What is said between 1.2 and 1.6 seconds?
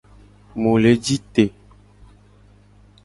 te.